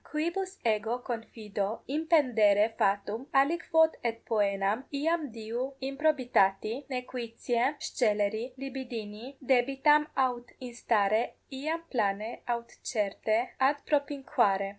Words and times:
Quibus 0.09 0.57
ego 0.65 0.99
confido 1.03 1.83
impendere 1.87 2.73
fatum 2.77 3.27
aliquod 3.41 3.95
et 4.09 4.25
poenam 4.29 4.83
iam 5.01 5.29
diu 5.37 5.59
11 5.81 5.89
improbitati, 5.89 6.73
nequitiae, 6.89 7.75
sceleri, 7.89 8.45
libidini 8.57 9.35
debitam 9.53 10.07
aut 10.27 10.53
instare 10.59 11.23
iam 11.51 11.83
plane 11.91 12.31
aut 12.55 12.77
certe 12.81 13.37
adpropinquare. 13.69 14.69